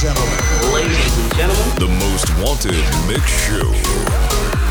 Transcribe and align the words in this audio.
gentlemen. 0.00 0.72
Ladies 0.72 1.18
and 1.18 1.34
gentlemen. 1.34 1.78
The 1.78 1.88
most 1.88 2.30
wanted 2.42 2.72
mix 3.06 3.28
show. 3.28 4.69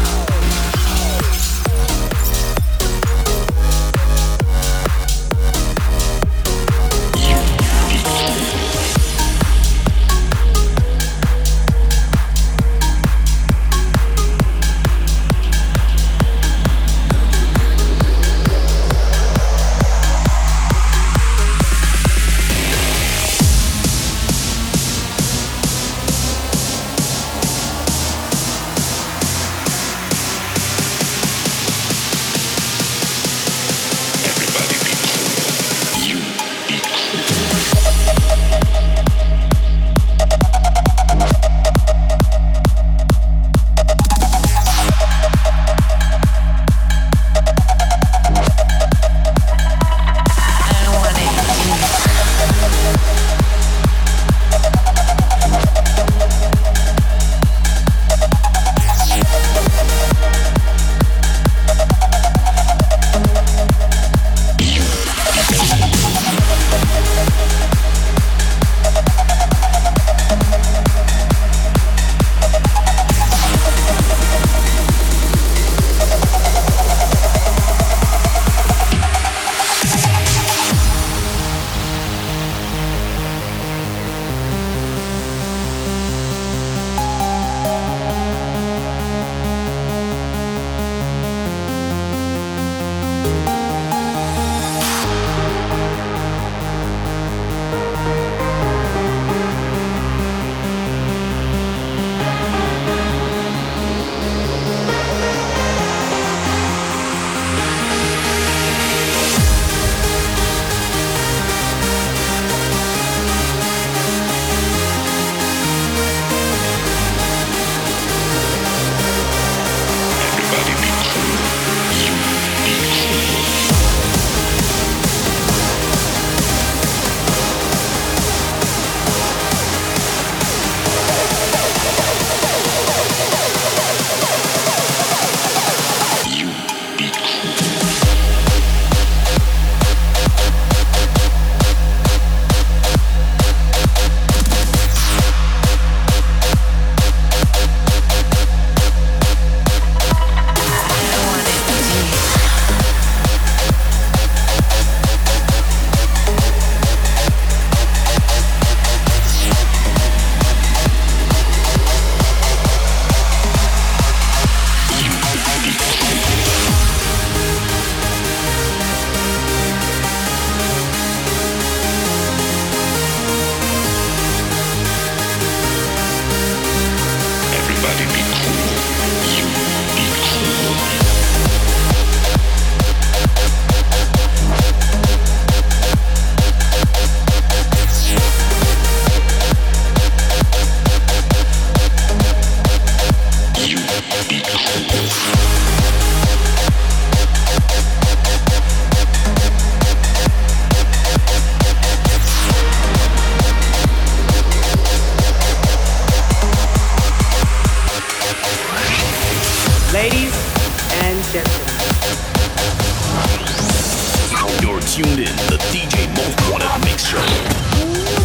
DJ 215.71 216.07
move 216.15 216.51
wanna 216.51 216.79
make 216.83 216.97
sure. 216.97 218.18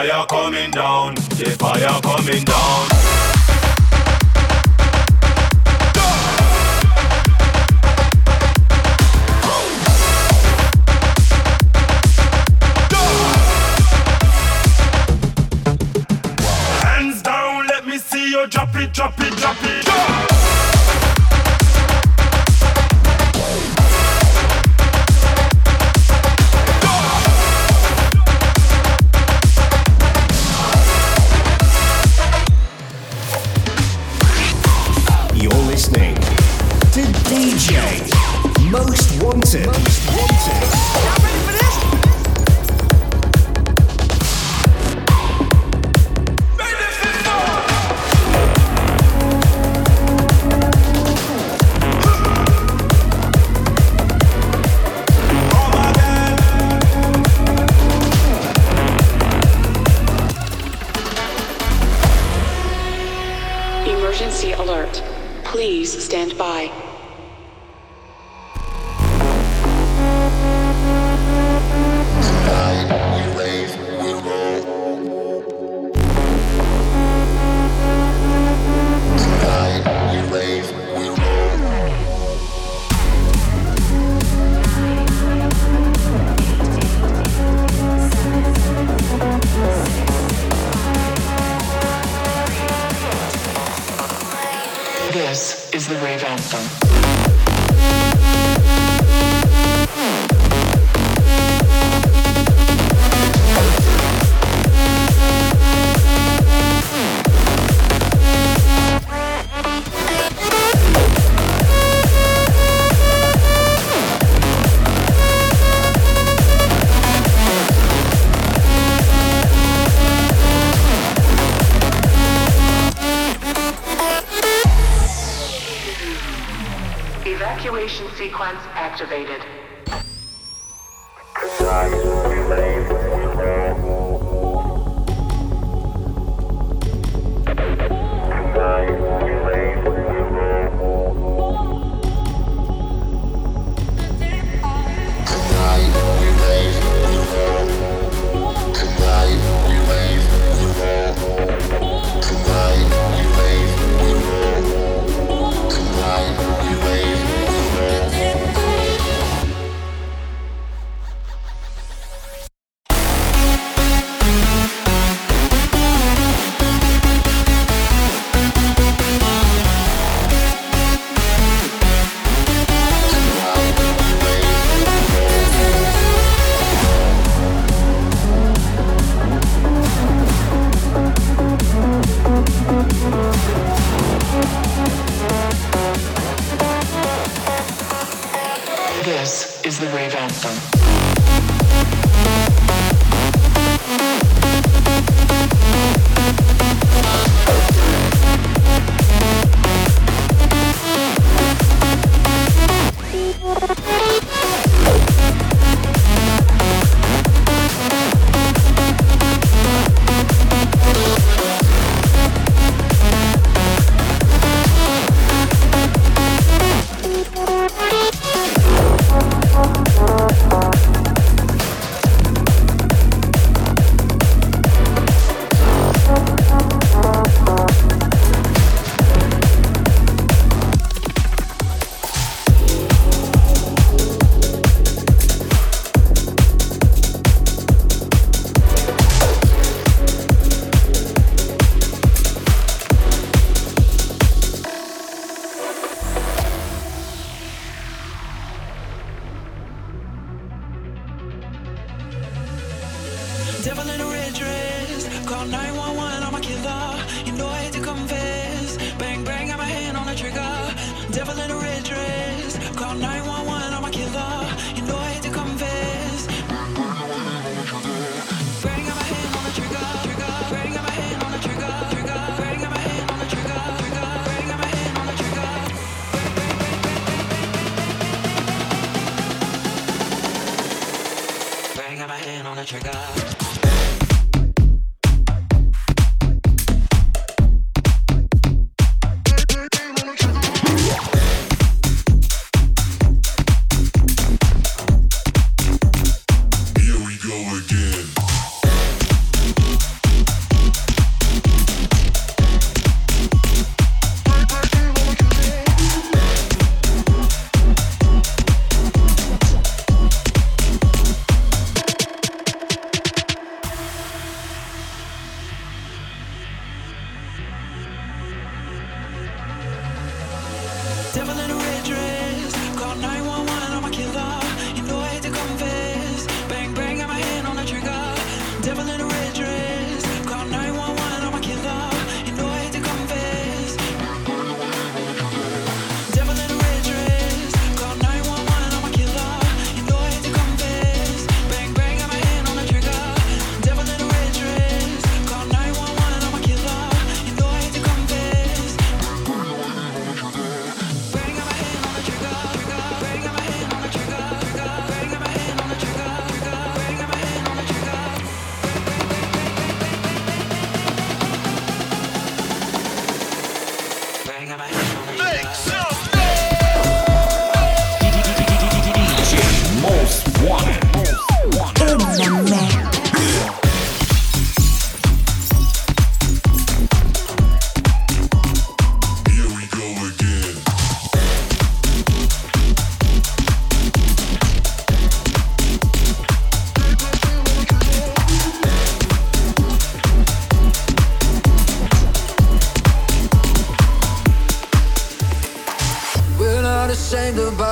fire 0.00 0.26
coming 0.28 0.70
down, 0.70 1.14
the 1.14 1.54
fire 1.58 2.00
coming 2.00 2.42
down. 2.44 2.99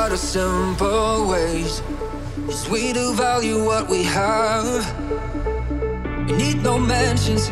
out 0.08 0.14
of 0.14 0.18
simple 0.20 1.28
ways. 1.28 1.82
Cause 2.46 2.66
we 2.70 2.94
do 2.94 3.12
value 3.12 3.62
what 3.62 3.90
we 3.90 4.02
have. 4.04 4.66
We 6.26 6.32
need 6.32 6.62
no 6.62 6.78
mansions, 6.78 7.50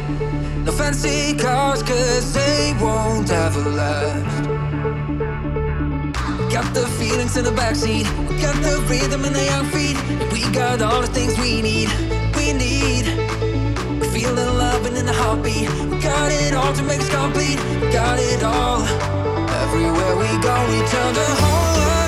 no 0.64 0.72
fancy 0.72 1.36
cars, 1.36 1.82
cause 1.82 2.32
they 2.32 2.74
won't 2.80 3.30
ever 3.30 3.60
last. 3.60 4.48
Got 6.50 6.72
the 6.72 6.86
feelings 6.98 7.36
in 7.36 7.44
the 7.44 7.50
backseat, 7.50 8.06
we 8.26 8.40
got 8.40 8.56
the 8.62 8.80
rhythm 8.88 9.26
in 9.26 9.34
the 9.34 9.48
outfit. 9.50 9.96
We 10.32 10.40
got 10.50 10.80
all 10.80 11.02
the 11.02 11.08
things 11.08 11.36
we 11.38 11.60
need, 11.60 11.90
we 12.36 12.54
need. 12.54 13.04
We 14.00 14.08
feel 14.08 14.34
the 14.34 14.50
love 14.50 14.86
and 14.86 14.96
in 14.96 15.04
the 15.04 15.12
heartbeat. 15.12 15.68
We 15.90 15.98
got 15.98 16.32
it 16.32 16.54
all 16.54 16.72
to 16.72 16.82
make 16.84 17.00
us 17.00 17.10
complete, 17.10 17.60
we 17.82 17.92
got 17.92 18.18
it 18.18 18.42
all. 18.42 18.80
Everywhere 19.64 20.16
we 20.16 20.30
go, 20.40 20.56
we 20.70 20.78
turn 20.88 21.12
the 21.12 21.28
whole 21.42 21.84
world. 21.84 22.05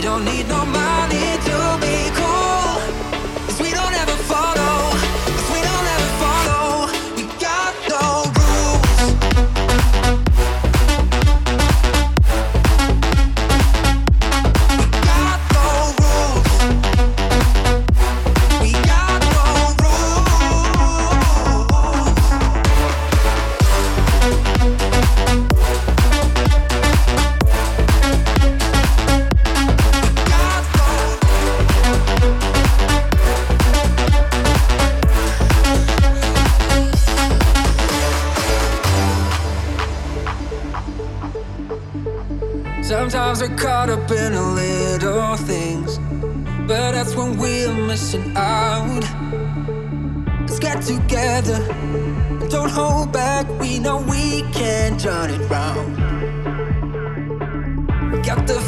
don't 0.00 0.24
need 0.24 0.48
no 0.48 0.64
money 0.64 1.36
to 1.44 1.78
be 1.80 2.10
cool. 2.16 2.29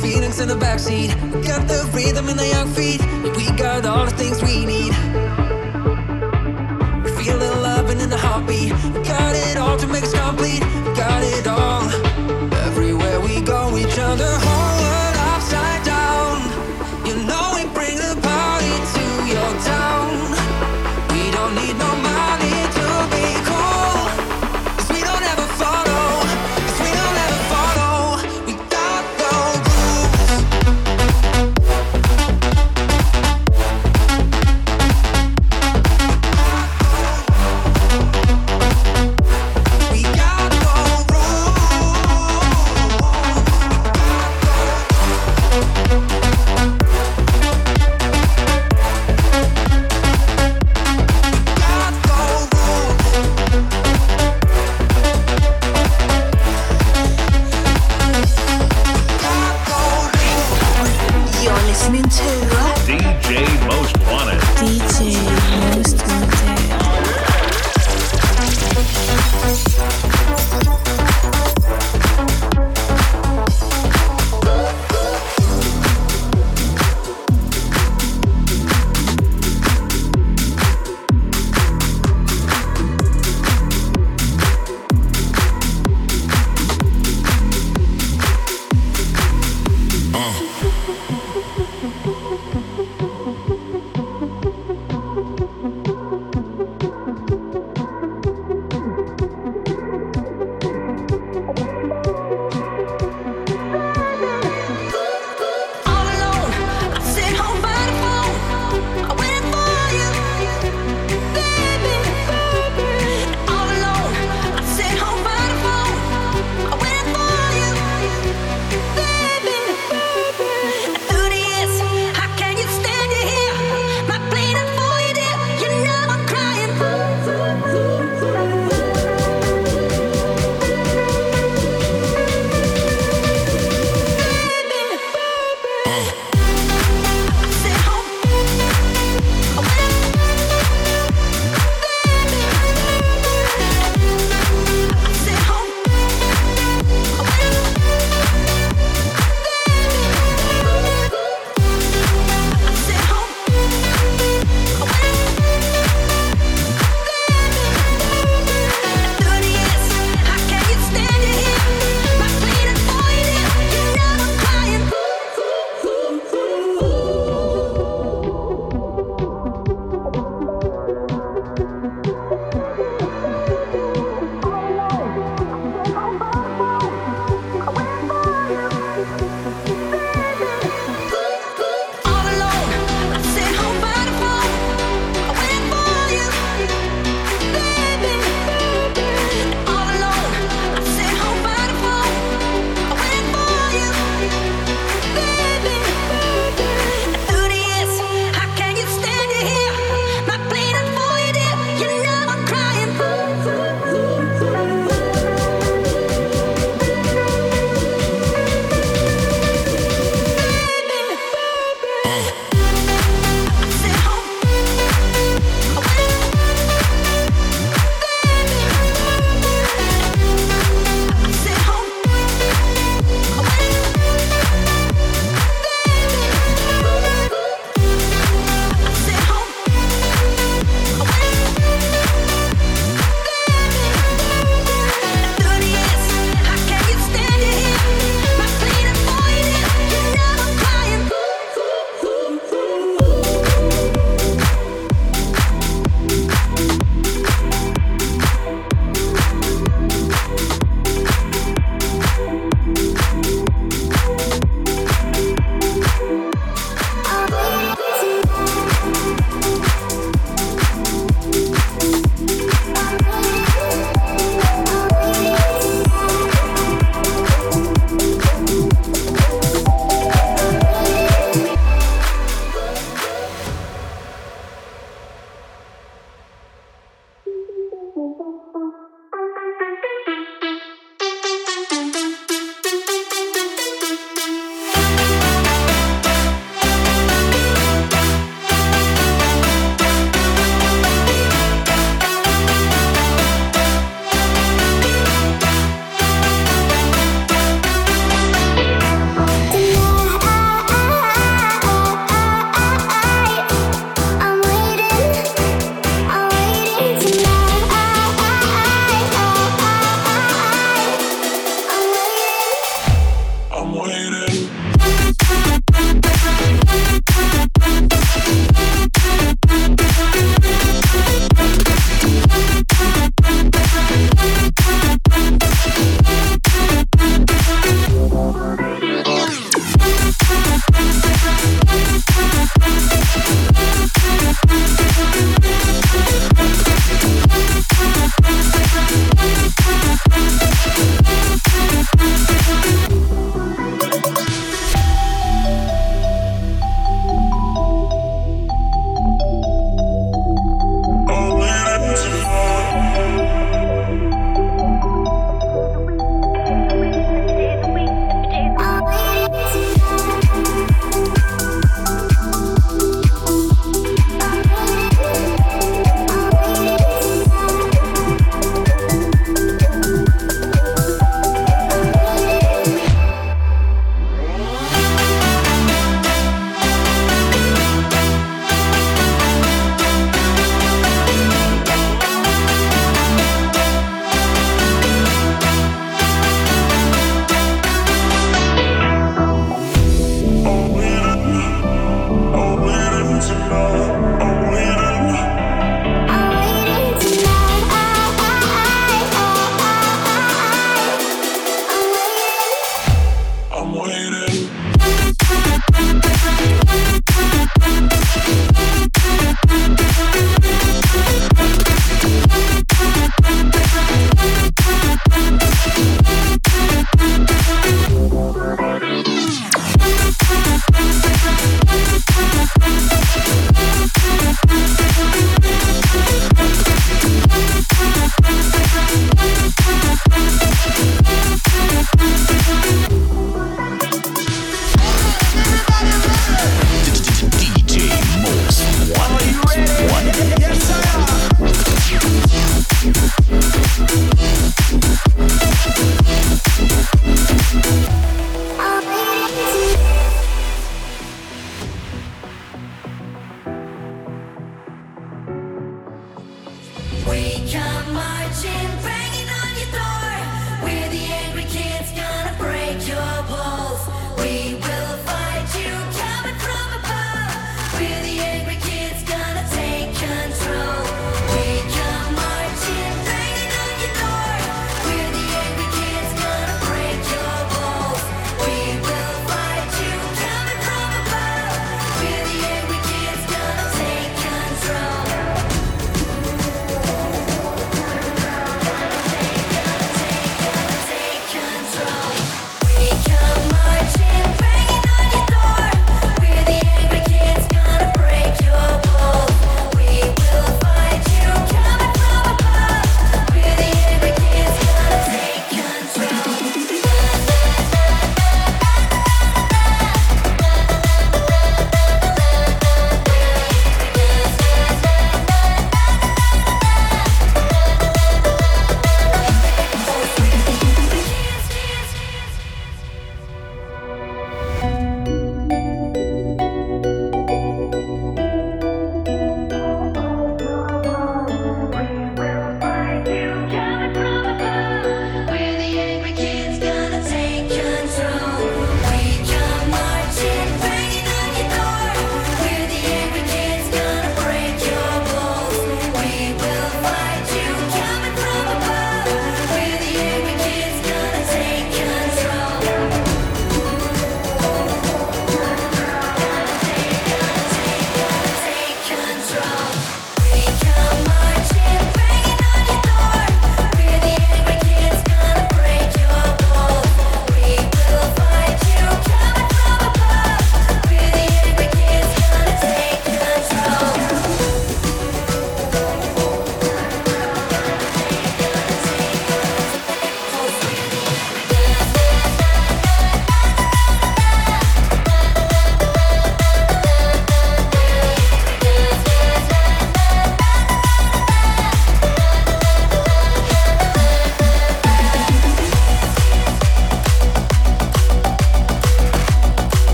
feelings 0.00 0.40
in 0.40 0.48
the 0.48 0.54
backseat. 0.54 1.10
We 1.32 1.46
got 1.46 1.68
the 1.68 1.88
rhythm 1.92 2.28
in 2.28 2.36
the 2.36 2.46
young 2.46 2.68
feet. 2.68 3.00
We 3.36 3.46
got 3.56 3.84
all 3.84 4.06
the 4.06 4.16
things 4.16 4.42
we 4.42 4.64
need. 4.64 4.92
We 7.04 7.10
feel 7.18 7.40
it 7.40 7.56
loving 7.68 8.00
in 8.00 8.08
the 8.08 8.18
heartbeat. 8.18 8.72
We 8.94 9.00
got 9.04 9.34
it 9.36 9.56
all 9.58 9.76
to 9.76 9.86
make 9.86 10.04
us 10.04 10.14
complete. 10.14 10.62
We 10.84 10.94
got 10.94 11.22
it 11.22 11.46
all. 11.46 11.82
Everywhere 12.68 13.20
we 13.20 13.40
go, 13.42 13.72
we 13.72 13.82
turn 13.84 14.16
the 14.18 14.32
whole. 14.44 14.80
world. 14.82 15.09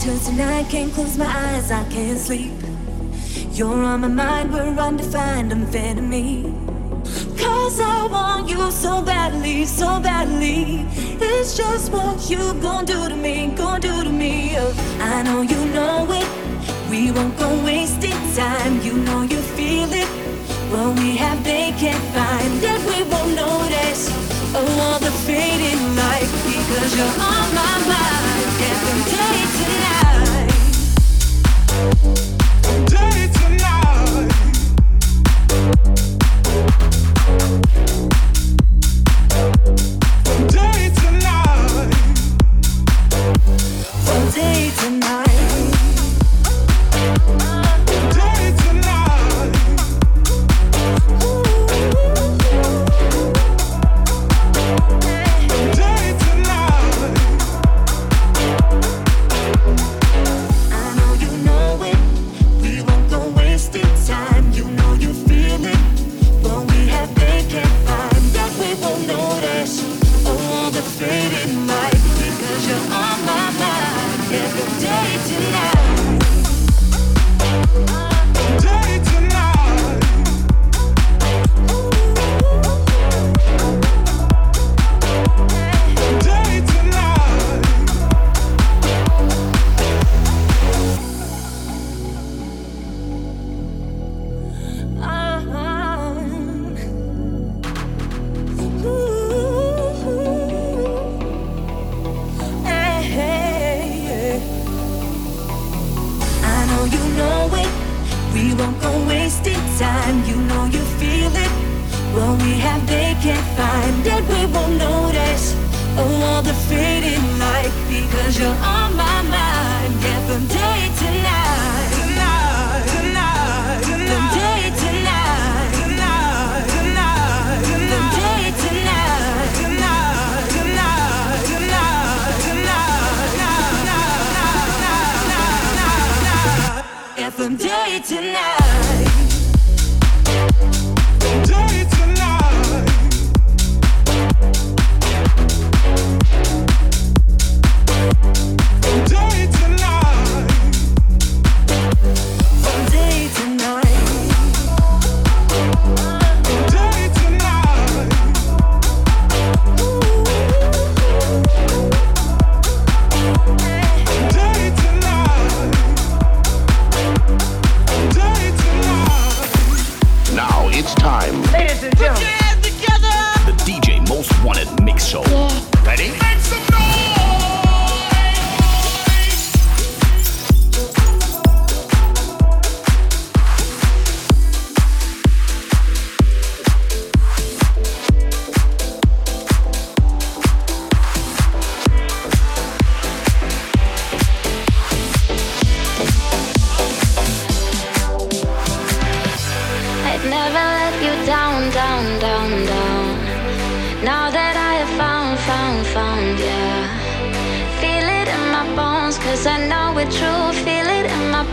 turns 0.00 0.26
to 0.26 0.32
night, 0.32 0.66
can't 0.70 0.90
close 0.94 1.18
my 1.18 1.26
eyes, 1.26 1.70
I 1.70 1.84
can't 1.90 2.18
sleep. 2.18 2.52
You're 3.52 3.84
on 3.84 4.00
my 4.00 4.08
mind, 4.08 4.50
we're 4.50 4.78
undefined, 4.78 5.50
me 6.08 6.54
Cause 7.36 7.80
I 7.80 8.06
want 8.06 8.48
you 8.48 8.70
so 8.70 9.02
badly, 9.02 9.66
so 9.66 10.00
badly. 10.00 10.86
It's 11.20 11.54
just 11.54 11.92
what 11.92 12.30
you 12.30 12.54
gon' 12.62 12.86
do 12.86 13.08
to 13.10 13.14
me, 13.14 13.48
gon' 13.48 13.82
do 13.82 14.04
to 14.04 14.10
me. 14.10 14.56
Oh, 14.56 14.72
I 15.00 15.22
know 15.22 15.42
you 15.42 15.62
know 15.66 16.06
it. 16.10 16.28
We 16.90 17.10
won't 17.10 17.36
go 17.38 17.50
wasting 17.62 18.20
time. 18.34 18.80
You 18.80 18.94
know 18.94 19.22
you 19.22 19.40
feel 19.56 19.92
it. 19.92 20.08
What 20.72 20.98
we 20.98 21.16
have, 21.16 21.44
they 21.44 21.72
can't 21.72 22.04
find. 22.14 22.50
That 22.62 22.80
we 22.88 23.02
won't 23.10 23.34
notice. 23.34 24.08
Oh, 24.54 24.80
all 24.84 24.98
the 24.98 25.12
fading 25.26 25.84
light. 25.96 26.30
Because 26.48 26.90
you're 26.96 27.16
on 27.32 27.46
my 27.54 27.74
mind. 27.92 28.46
Every 28.72 29.10
day. 29.10 29.59
Day 31.80 33.30
tonight. 33.32 33.79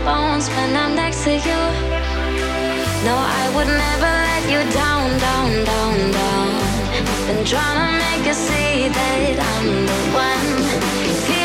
bones 0.04 0.48
when 0.50 0.76
I'm 0.76 0.94
next 0.94 1.24
to 1.24 1.32
you. 1.32 1.60
No, 3.04 3.14
I 3.16 3.44
would 3.54 3.66
never 3.66 4.10
let 4.28 4.44
you 4.52 4.60
down, 4.72 5.18
down, 5.18 5.64
down, 5.64 6.10
down. 6.12 6.48
I've 7.10 7.26
been 7.26 7.44
trying 7.44 7.78
to 7.80 7.88
make 8.04 8.26
you 8.26 8.34
see 8.34 8.88
that 8.88 9.38
I'm 9.52 9.86
the 9.86 9.98
one. 10.14 11.37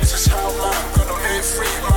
This 0.00 0.14
is 0.14 0.26
how 0.26 0.48
I'm 0.48 0.96
gonna 0.96 1.12
live 1.22 1.44
free. 1.44 1.93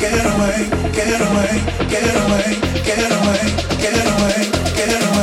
get 0.00 0.26
away, 0.26 0.68
get 1.88 2.10
away, 2.10 2.56
get 2.84 3.12
away, 3.12 3.48
get 3.78 3.94
away, 4.08 4.50
get 4.74 5.02
away. 5.02 5.17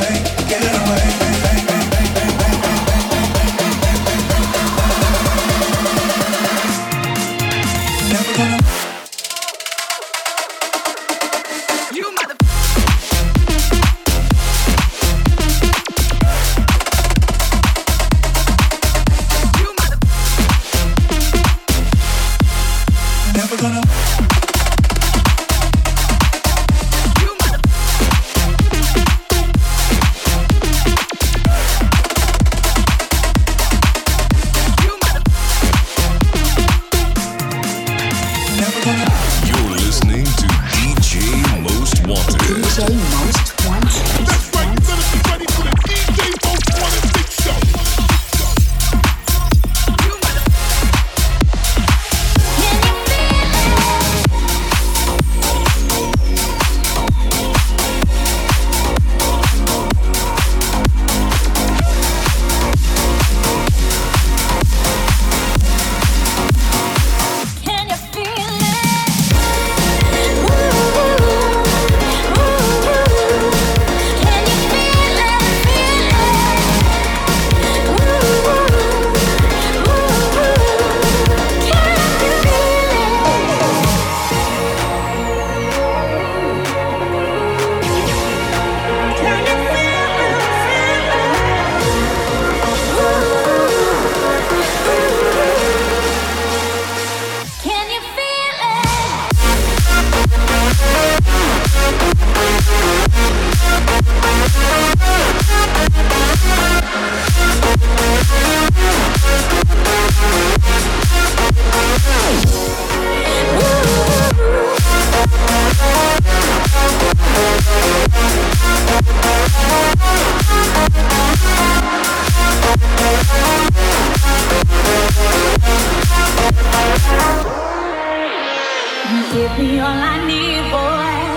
give 129.36 129.58
me 129.60 129.80
all 129.80 129.88
I 129.88 130.26
need, 130.26 130.72
boy. 130.72 131.35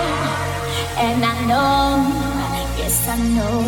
And 1.01 1.23
I 1.23 1.45
know, 1.47 2.03
yes 2.77 3.07
I 3.07 3.15
know, 3.35 3.63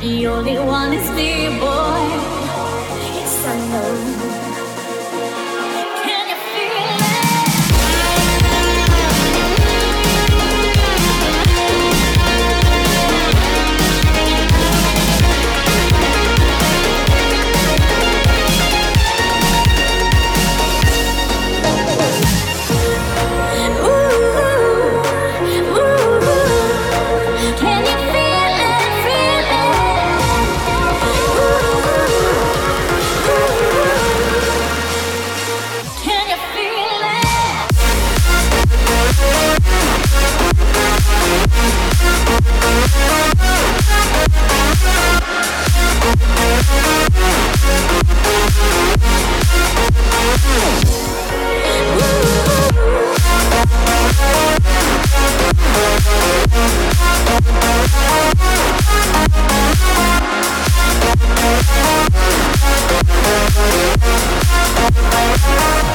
the 0.00 0.26
only 0.28 0.56
one 0.56 0.92
is 0.92 1.10
me, 1.10 1.58
boy. 1.58 2.43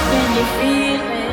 When 0.09 0.35
you 0.35 0.45
feel 0.59 1.01
it. 1.01 1.28